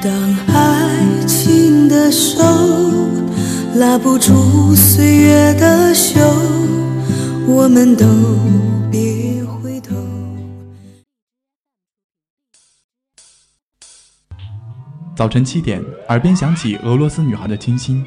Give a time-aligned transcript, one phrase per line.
[0.00, 0.12] 当
[0.46, 2.38] 爱情的手
[3.74, 6.20] 拉不住岁月的袖，
[7.48, 8.06] 我们都
[8.88, 9.96] 别回头。
[15.16, 18.04] 早晨七点，耳边响起俄罗斯女孩的清新。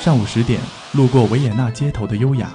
[0.00, 0.60] 上午十点，
[0.92, 2.50] 路过维也纳街头的优雅。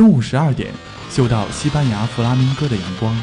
[0.00, 0.72] 中午十二点，
[1.10, 3.14] 嗅到西班牙弗拉明戈的阳光。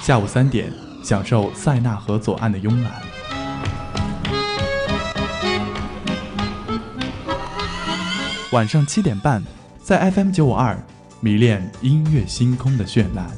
[0.00, 2.92] 下午三点，享受塞纳河左岸的慵懒。
[8.52, 9.42] 晚上七点半，
[9.82, 10.78] 在 FM 九五二，
[11.18, 13.28] 迷恋音乐星空的绚烂。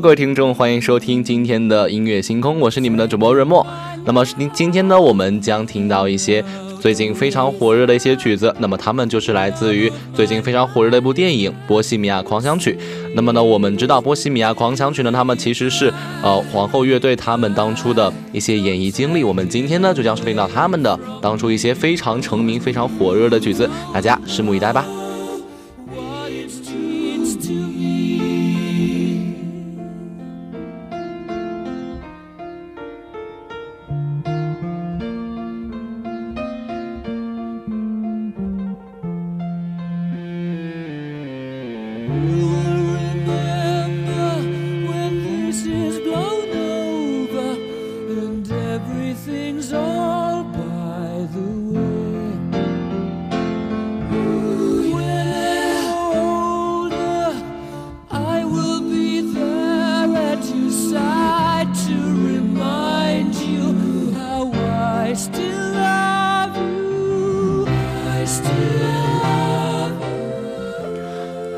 [0.00, 3.66] 各位听众，欢迎收听今天的音乐星空，我是你们的主播润墨。
[4.06, 6.42] 那么今今天呢，我们将听到一些
[6.80, 12.72] 最近非常火热的一些曲子，那么他们就是来自于最近非常火热的一部电影《波西米亚狂想曲》。
[13.14, 19.22] 那么呢，我们知道《波西米亚狂想曲》呢，他们其实是呃皇后乐队他们当初的一些演绎经历。
[19.22, 24.86] 我们今天呢，就将收听到他们的当初一些非常成名、非常火热的曲子，大家拭目以待吧。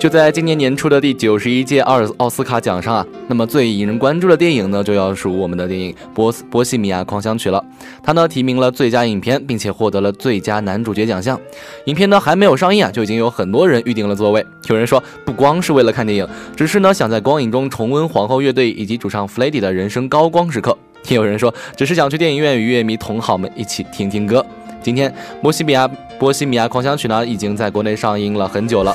[0.02, 7.64] 就在今年年初的第九十一届奥奥斯卡奖上啊，那么最引人关注的电影呢，就要数我们的电影《波斯波西米亚狂想曲》了。
[8.02, 11.40] 它呢提名了最佳影片，并且获得了最佳男主角奖项。
[11.84, 14.44] 影片呢还没有上映啊，就已经有很多人预定了座位。
[14.66, 16.26] 有人说，不光是为了看电影，
[16.56, 20.76] 只是呢想在光影中重温皇后乐队以及主唱弗雷迪的人生高光时刻。
[21.10, 24.44] 也有人说，只是想去电影院与乐迷同好们一起听听歌。
[24.82, 25.08] 今天
[25.40, 25.86] 《波西米亚
[26.18, 28.92] 波西米亚狂想曲》呢已经在国内上映了很久了。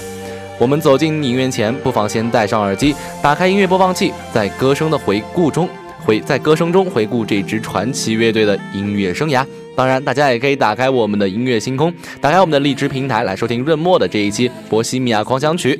[0.60, 5.70] 我们走进影院前，不妨先戴上耳机，打开音乐播放器，在歌声的回顾中
[6.04, 9.46] 回在歌声中回顾这支传奇乐队的音乐生涯。
[9.76, 15.76] 当然，大家也可以打开我们的音乐星空，打开我们的荔枝平台来收听润墨的这一期《波西米亚狂想曲》。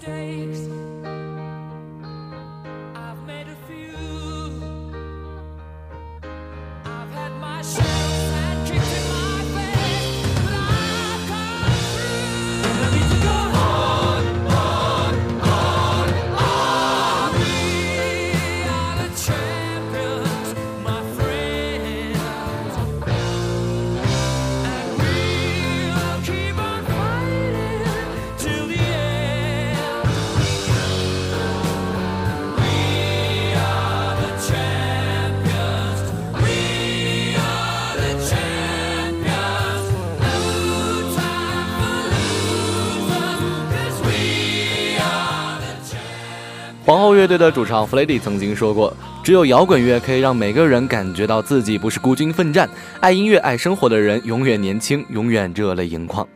[0.00, 0.89] Mistakes.
[46.86, 48.92] 皇后乐队的主唱弗雷迪曾经说过
[49.22, 52.68] ：“只有摇滚乐可以让每个人感觉到自己不是孤军奋战。
[53.00, 56.26] 爱音乐、爱生活的人永远年轻，永远热泪盈眶。”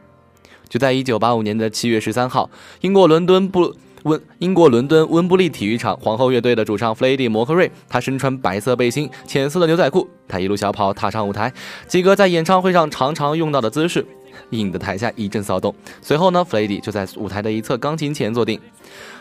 [0.69, 2.49] 就在一九八五年的七月十三号，
[2.83, 11.51] 英国伦敦布温英国伦敦温布利体育场，皇后乐队的主唱弗雷迪·摩克瑞，他身穿白色背心、浅色的牛仔裤，他一路小跑踏上舞台，
[11.89, 14.05] 几个在演唱会上常常用到的姿势，
[14.51, 15.75] 引得台下一阵骚动。
[16.03, 18.61] 随后呢，弗雷迪就在舞台的一侧钢琴前坐定。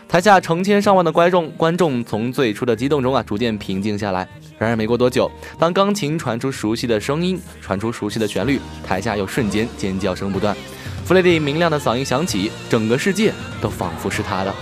[0.08, 4.28] 台下成千上万的观众，观众从最初的激动中啊，逐渐平静下来。
[4.60, 10.56] 然而没过多久，当钢琴传出熟悉的声音，传出熟悉的旋律，台下又瞬间尖叫声不断。
[11.04, 14.54] 弗雷迪明亮的嗓音响起，整个世界都仿佛是他的。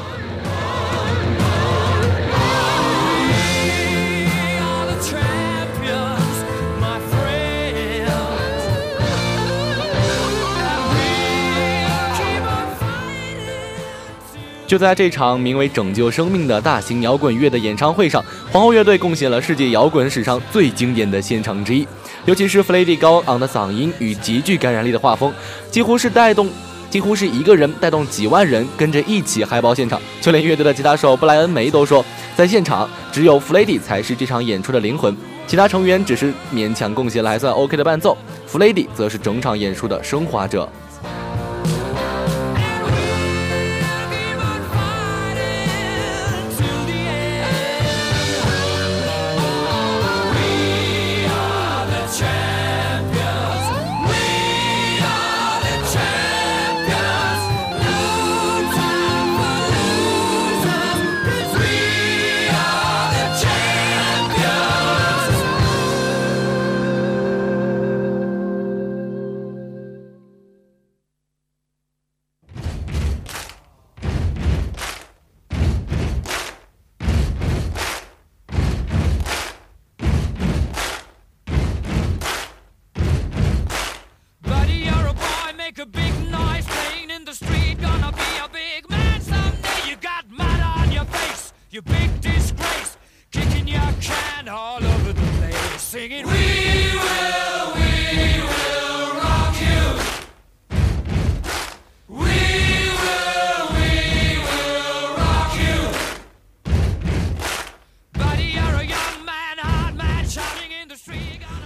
[14.72, 18.24] 就在这场名为《拯救生命》的大型摇滚乐的演唱会上，
[18.54, 21.86] 皇后乐队贡献了世界摇滚史上最经典的现场之一。
[22.24, 25.30] 尤其是弗雷迪高昂的嗓音与极具感染力的画风，
[25.70, 26.50] 几乎是带动，
[26.90, 30.02] 几乎是一个人带动几万人跟着一起嗨爆现场。
[30.22, 32.06] 就连乐队的吉他手布莱恩梅都说，
[32.38, 35.14] 在现场只有弗雷迪才是这场演出的灵魂，
[35.46, 40.66] 其他成员只是勉强贡献了还算 OK 的伴奏，弗雷迪则是整场演出的升华者。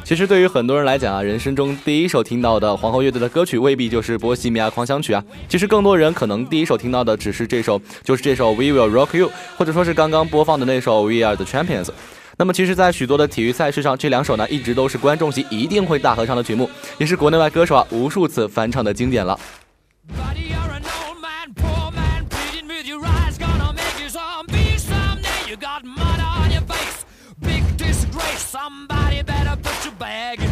[0.05, 5.23] 其实对于很多人来讲啊，人生中第一首听到的皇后乐队的歌曲未必就是《波西米亚狂想曲》啊。
[5.49, 11.85] 其实更多人可能第一首听到的只是这首，就是这首《We Will Rock You》，或者说是刚刚播放的那首《We Are the Champions》。
[12.37, 16.69] 那么其实，在许多的体育赛事上，这两首呢一直都是观众席一定会大合唱的曲目，
[16.99, 19.39] 也是国内外歌手啊无数次翻唱的经典了。
[29.97, 30.44] Bag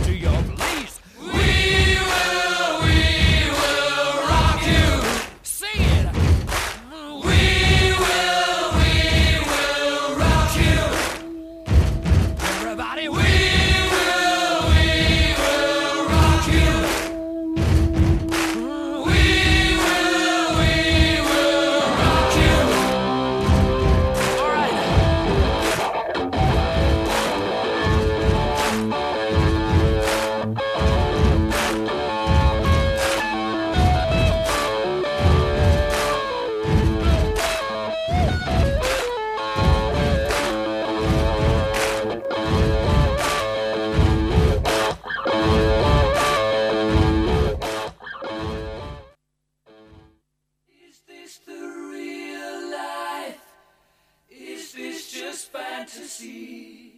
[55.83, 56.93] fantasy?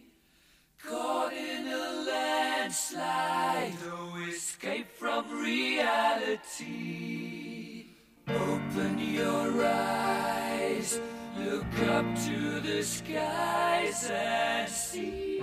[0.82, 6.66] Caught in a landslide, no escape from reality.
[8.28, 11.00] Open your eyes,
[11.38, 15.40] look up to the skies and see.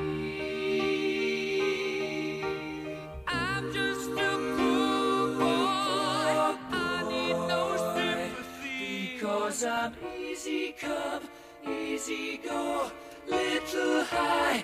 [9.14, 11.24] Because I'm easy come,
[11.66, 12.92] easy go,
[13.30, 14.64] little high.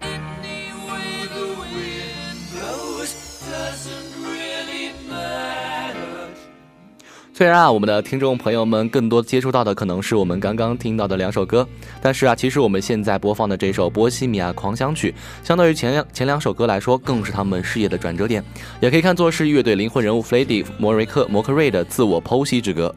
[0.00, 3.12] Any way the wind blows
[3.50, 6.28] doesn't really matter.
[7.34, 11.66] 虽然啊，我们的听众朋友们更多接触到的可能是我们刚刚听到的两首歌，
[12.00, 15.12] 但是啊，其实我们现在播放的这首《波西米亚狂想曲》，
[15.46, 18.44] 相对于前两前两首歌来说，更是他们事业的转折点，
[18.80, 22.94] 也可以看作是乐队灵魂人物弗雷迪·摩瑞克·摩克瑞的自我剖析之歌。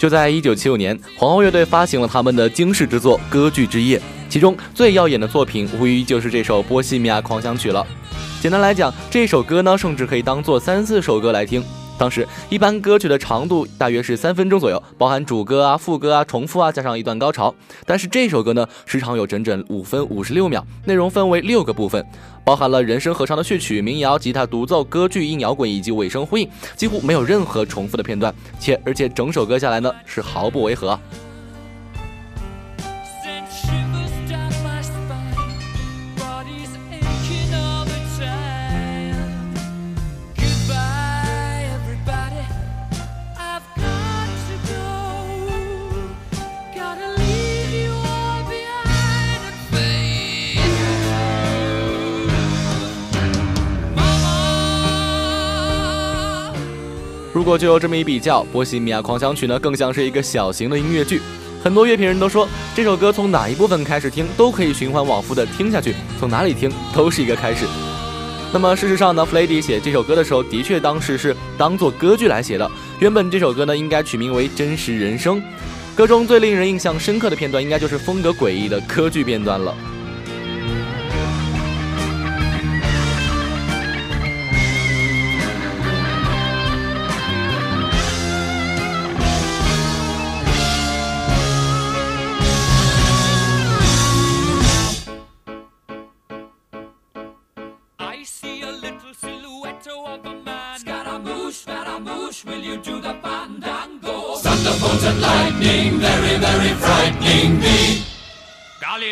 [0.00, 3.98] 就在一九七五年，皇后乐队发行了他们的惊世之作《歌剧之夜》，
[4.30, 7.86] 其中最耀眼的作品无疑就是这首《波西米亚狂想曲》了。
[8.40, 11.62] 简单来讲，这首歌呢，甚至可以当做三四首歌来听。
[12.00, 17.54] 当时一般歌曲的长度大约是三分钟左右，包含主歌啊、副歌啊、重复啊，加上一段高潮。
[17.84, 22.02] 但是这首歌呢，时长有整整五分五十六秒，内容分为六个部分，
[22.42, 30.98] 包含了人声合唱的序曲、民谣、吉他独奏、歌剧、硬摇滚以及尾声呼应，几乎没有任何重复的片段，且而且整首歌下来呢，是毫不违和。
[57.40, 61.22] 如果就有这么一比较，《波西米亚狂想曲》呢，更像是一个小型的音乐剧。
[61.64, 67.64] 很多乐评人都说，这首歌从哪一部分开始听都可以循环往复的听下去，从哪里听都是一个开始。
[68.52, 72.70] 那么事实上呢，弗雷迪写这首歌的时候，的确当时是当做歌剧来写的。
[72.98, 75.38] 原本这首歌呢，应该取名为《真实人生》。
[75.96, 79.74] 歌中最令人印象深刻的片段，应该就是风格诡异的歌剧片段了。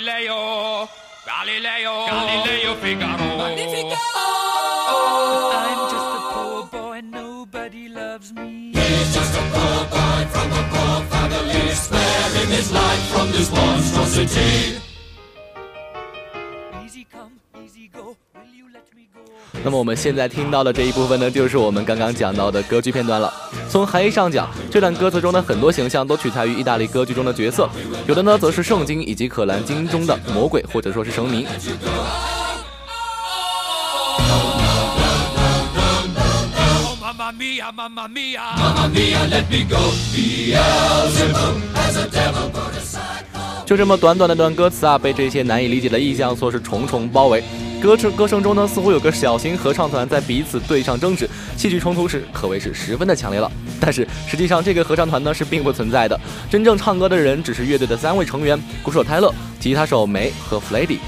[0.08, 0.88] Galileo,
[1.26, 3.36] Galileo, Galileo Figaro.
[3.36, 3.94] Magnifico!
[5.52, 8.72] I'm just a poor boy, nobody loves me.
[8.72, 14.88] He's just a poor boy from a poor family, sparing his life from this monstrosity.
[19.64, 23.32] 那么我们现在听到的这一部分呢，就是我们刚刚讲到的歌剧片段了。
[23.68, 27.68] 从含义上讲，这段歌词中的很多形象都取材于意大利歌剧中的角色，
[28.06, 31.46] 有的呢则是圣经以及可兰经中的魔鬼或者说是神明。
[43.68, 47.44] 就这么短短的段歌词啊，被这些难以理解的意象所是重重包围。
[47.82, 53.52] 歌词歌声中呢，似乎有个小型合唱团在彼此对唱争执，戏剧冲突时可谓是十分的强烈了。
[53.78, 60.98] 但是实际上，这个合唱团呢是并不存在的，真正唱歌的人只是乐队的三位成员：鼓手泰勒、吉他手梅和弗雷迪。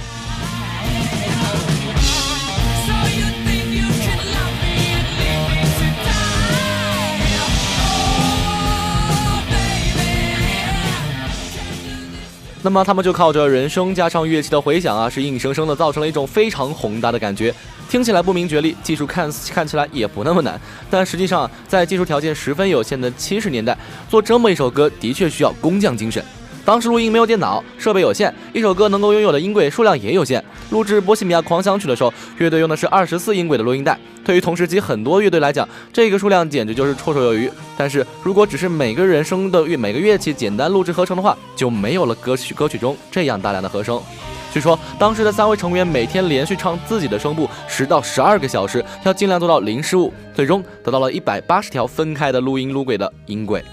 [12.63, 17.55] 那么他们就靠着人声加上乐器的回响啊，是硬生生的造成了一种非常宏大的感觉，
[17.89, 23.77] 听起来不明觉厉，技术看看起来也不那么难，但实际上在技术条件十分有限的七十年代，
[24.11, 26.23] 做这么一首歌的确需要工匠精神。
[26.65, 30.45] 当时录音没有电脑，设备有限，一首歌能够拥有的音轨数量也有限。
[30.71, 33.99] 录制《波西米亚狂想曲》的时候，乐队用的是二十四音轨的录音带。
[34.25, 37.51] 对于同时期很多乐队来讲，这个数量简直就是绰绰有余。
[37.77, 44.01] 但是如果只是每个人声的乐每个乐器简单录制合成的话，就没有了歌曲歌曲中这样大量的和声。
[44.53, 53.65] 据说当时的三位成员每天连续唱自己的声部十到十二个小时，要尽量做到零失误，最终得到了一百八十条分开的录音录轨的音轨。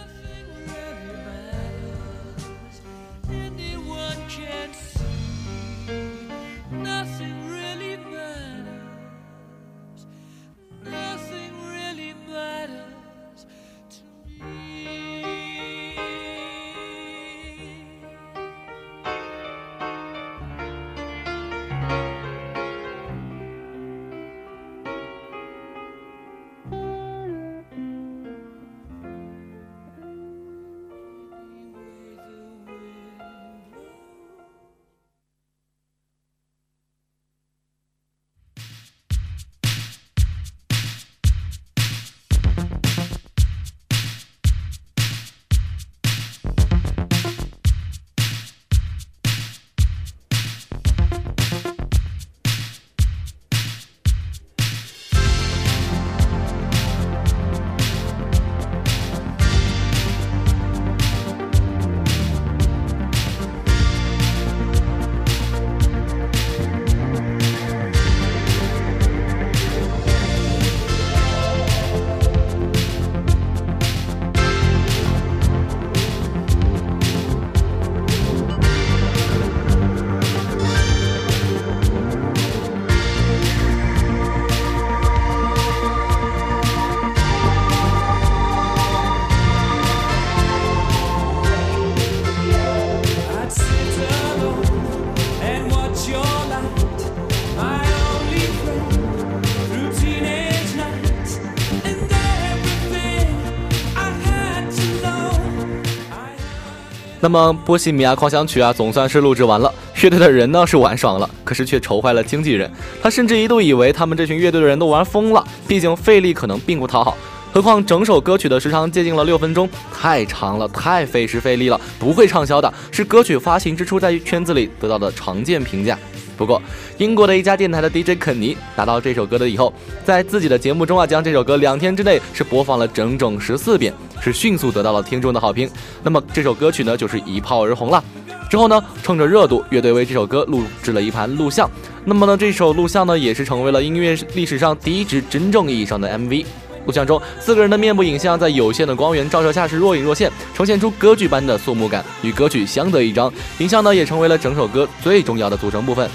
[107.28, 109.70] 那么《波西米亚狂想曲》啊，总算是录制完了。
[109.96, 112.72] 乐队的人呢是玩爽了，可是却愁坏了经纪人。
[113.04, 117.18] 他甚至一度以为他们这群乐队的人都玩疯了，毕竟费力可能并不讨好。
[117.52, 122.74] 何况整首歌曲的时长接近了六分钟，太长了，太费时费力了，不会畅销的。
[122.92, 126.00] 是歌曲发行之初在圈子里得到的常见评价。
[126.38, 126.62] 不过，
[126.98, 129.74] 英国的一家电台的 DJ 肯尼拿到这首歌的以后，
[130.06, 135.70] 在自己的节目中啊，将这首歌两天之内是播放了整整十四遍，是迅速得到了听众的好评。
[136.04, 138.04] 那么这首歌曲呢，就是一炮而红了。
[138.50, 141.70] 之后呢，趁着热度，乐队为这首歌录制了一盘录像。
[142.06, 146.46] 那么呢，这首录像呢，也是成为了音乐历史上第一支真正意义上的 MV。
[146.86, 153.30] 录像中，四个人的面部影像在有限的光源照射下是若隐若现，呈现出歌剧般的肃穆感，与歌曲相得益彰。
[153.58, 156.10] 影像呢，也成为了整首歌最重要的组成部分。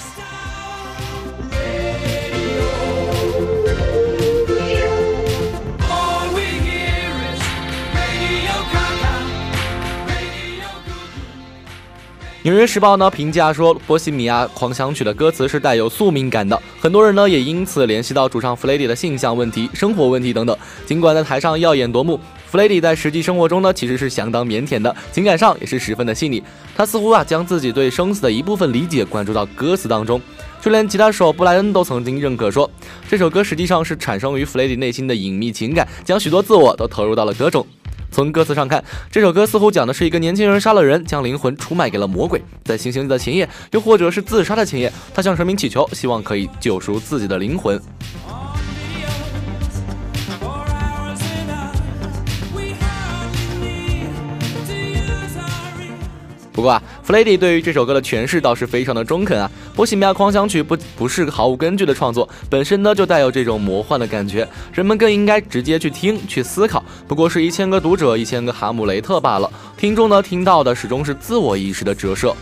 [12.44, 20.56] 纽约时报呢评价说，《波西米亚狂想曲》的歌词是带有宿命感的，很多人呢也因此联系到主唱弗雷迪的性向问题、生活问题等等。
[20.84, 26.42] 尽管在台上耀眼夺目，弗雷迪在实际生活中呢其实是相当腼腆的，情感上也是十分的细腻。
[26.74, 30.20] 他似乎啊将自己对生死的一部分理解灌注到歌词当中，
[30.60, 32.68] 就连吉他手布莱恩都曾经认可说，
[33.08, 37.64] 这首歌实际上是产生于弗雷迪内心的隐秘情感，将许多自我都投入到了歌中。
[38.12, 47.80] 从歌词上看，这首歌似乎讲的是一个年轻人杀了人，将灵魂出卖给了魔鬼，在行刑的前夜，又或者是自杀的前夜，他向神明祈求，希望可以救赎自己的灵魂。
[56.52, 59.50] 不过啊，弗雷迪对于这首歌的诠释倒是非常的中肯啊。
[59.74, 66.84] 《波西米亚狂想曲》不不是毫无根据的创作，本身呢就带有这种魔幻的感觉，人们更应该直接去听去思考。
[67.08, 69.50] 不过是一千个读者，一千个哈姆雷特罢了。
[69.76, 72.34] 听众呢听到的始终是自我意识的折射。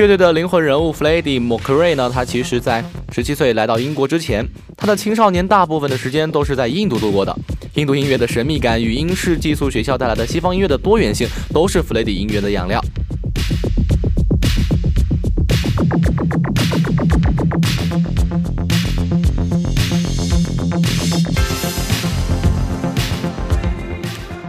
[0.00, 2.10] 乐队的灵魂人物弗雷迪·莫克瑞呢？
[2.10, 2.82] 他其实，在
[3.12, 4.42] 十七岁来到英国之前，
[4.74, 7.36] 他的青少年大部分的时间都是在印度度过的。
[7.74, 12.82] 印度音乐的神秘感与英式寄宿学校带来的西方音乐的多元性，都是弗雷迪音乐的养料。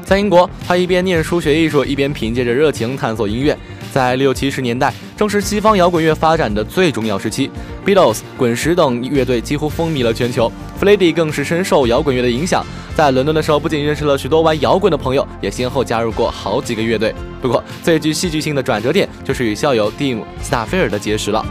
[0.06, 3.58] 在英国，他一边念书学艺术，一边凭借着热情探索音乐。
[3.92, 7.52] 在六七十年代，正是西方摇滚乐发展的最重要时期
[7.86, 10.52] ，Beatles、滚石等乐队几乎风靡了全球。
[10.80, 17.14] 弗雷迪更是深受摇滚乐的影响，在伦敦的时候不仅认识了许多玩摇滚的朋友，也先后加入过好几个乐队。
[17.42, 21.46] 不过，最具戏剧性的转折点就是与校友蒂姆·斯塔菲尔的结识了。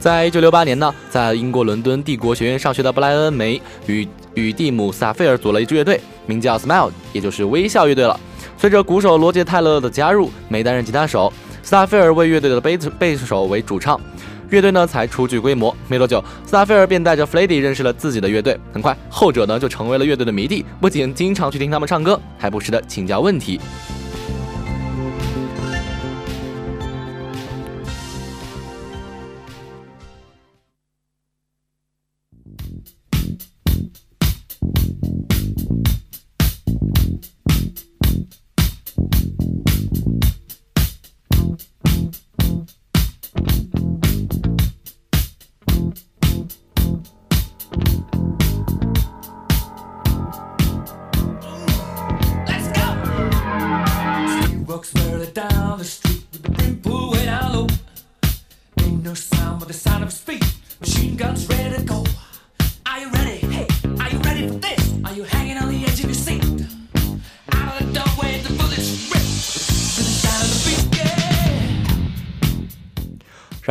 [0.00, 8.18] 在一九六八年呢，在英国伦敦帝国学院上学的布莱恩·梅与与蒂姆·萨菲尔组了一支乐队，名叫 Smile，也就是微笑乐队了。
[8.56, 11.30] 随着鼓手罗杰·泰勒的加入，梅担任吉他手，
[11.62, 14.00] 斯塔菲尔为乐队的贝贝斯手为主唱，
[14.48, 15.76] 乐队呢才初具规模。
[15.86, 23.60] 没多久，斯塔菲尔便带着弗雷迪认识了自己的乐队，很快后者呢就成为了乐队的迷弟，不仅经常去听他们唱歌，还不时的请教问题。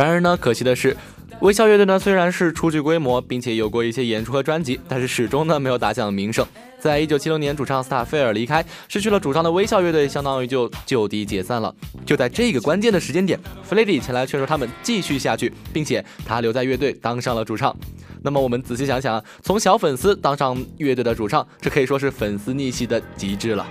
[0.00, 0.96] 然而呢，可惜的是，
[1.40, 6.46] 微笑乐队呢虽然是初具规模，并且有过一些演出和专辑，但是始终呢没有打响名声。
[6.78, 11.74] 在一九七六年，主唱斯塔菲尔离开，失去了主唱的微笑乐队，相当于就就地解散了。
[12.06, 17.76] 就在这个关键的时间点，弗雷迪前来劝说他们继续下去，并且他留在乐队当上了主唱。
[18.22, 23.66] 那么我们仔细想想，从小粉丝当上乐队的主唱，这可以说是粉丝逆袭的极致了。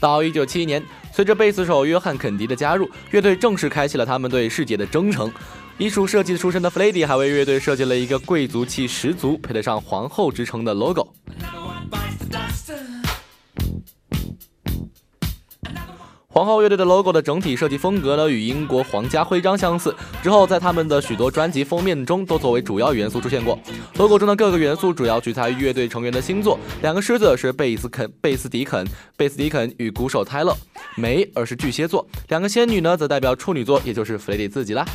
[0.00, 0.82] 到一九七一年，
[1.12, 5.30] 随着贝斯手约翰·肯迪的加入，乐队正式开启了他们对世界的征程。
[5.76, 11.06] 艺术设计出身的弗雷迪还为乐队设计了一个贵族气十足、配得上皇后之称的 logo。
[16.38, 19.92] 皇后乐队的 logo 的整体设计风格呢，与英国皇家徽章相似。
[20.22, 23.58] 之后，在他们的许多专辑封面中都作为主要元素出现过。
[23.96, 26.56] logo 中的各个元素主要取材于乐队成员的星座。
[26.80, 30.52] 两个狮子是贝斯肯、贝斯迪肯、贝斯迪肯与鼓手泰勒；
[30.94, 32.06] 梅而是巨蟹座。
[32.28, 34.86] 两个仙女呢，则代表处女座，也就是弗雷迪自己啦。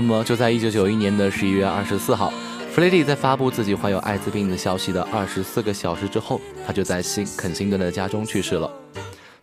[0.00, 2.32] 那么就在一九九一年的十一月二十四号，
[2.72, 8.70] 弗雷迪在发布自己患有艾滋病的消息的二十四个小时之后，他就在辛肯辛顿的家中去世了。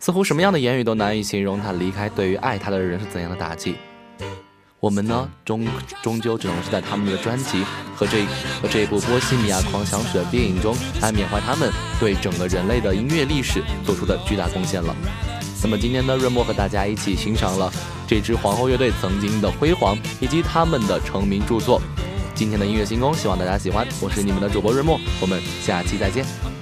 [0.00, 3.76] 似乎什么样的言语都难以形容他离开对于爱他的人是怎样的打击。
[4.80, 5.64] 我们呢，终
[6.02, 7.62] 终究只能是在他们的专辑
[7.94, 8.24] 和这
[8.60, 14.92] 和这部《波西米亚狂想曲》的电影中来缅怀他们对整个人类的音乐历史做出的巨大贡献了。
[15.62, 17.72] 那么今天呢，润墨和大家一起欣赏了
[18.06, 21.80] 这支皇后乐队曾经的辉煌以及他们的成名著作。
[22.34, 23.86] 今天的音乐星空，希望大家喜欢。
[24.00, 26.57] 我是你们的主播润墨，我们下期再见。